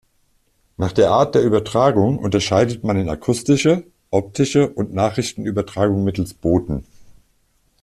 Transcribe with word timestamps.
Nach 0.77 0.93
der 0.93 1.11
Art 1.11 1.35
der 1.35 1.43
Übertragung 1.43 2.17
unterscheidet 2.17 2.83
man 2.83 2.97
in 2.97 3.07
akustische, 3.07 3.83
optische 4.09 4.67
und 4.67 4.95
Nachrichtenübertragung 4.95 6.03
mittels 6.03 6.33
Boten. 6.33 6.87